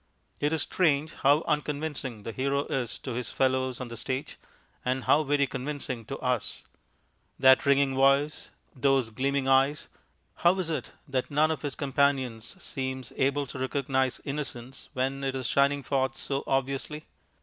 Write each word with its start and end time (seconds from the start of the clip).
It 0.39 0.51
is 0.51 0.63
strange 0.63 1.13
how 1.21 1.43
unconvincing 1.45 2.23
the 2.23 2.31
Hero 2.31 2.65
is 2.65 2.97
to 2.97 3.13
his 3.13 3.29
fellows 3.29 3.79
on 3.79 3.89
the 3.89 3.95
stage, 3.95 4.37
and 4.83 5.03
how 5.03 5.21
very 5.21 5.45
convincing 5.45 6.05
to 6.05 6.17
us. 6.17 6.63
That 7.37 7.67
ringing 7.67 7.93
voice, 7.93 8.49
those 8.75 9.11
gleaming 9.11 9.47
eyes 9.47 9.89
how 10.37 10.57
is 10.57 10.71
it 10.71 10.93
that 11.07 11.29
none 11.29 11.51
of 11.51 11.61
his 11.61 11.75
companions 11.75 12.55
seems 12.63 13.13
able 13.17 13.45
to 13.45 13.59
recognize 13.59 14.19
Innocence 14.25 14.89
when 14.93 15.23
it 15.23 15.35
is 15.35 15.45
shining 15.45 15.83
forth 15.83 16.15
so 16.15 16.43
obviously? 16.47 17.05